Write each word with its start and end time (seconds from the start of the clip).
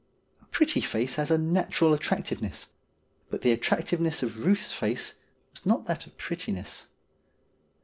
A 0.41 0.45
pretty 0.47 0.81
face 0.81 1.17
has 1.17 1.29
a 1.29 1.37
natural 1.37 1.93
attractiveness, 1.93 2.69
but 3.29 3.41
the 3.43 3.51
attractive 3.51 4.01
ness 4.01 4.23
of 4.23 4.31
Euth's 4.35 4.73
face 4.73 5.13
was 5.53 5.63
not 5.63 5.85
that 5.85 6.07
of 6.07 6.17
prettiness. 6.17 6.87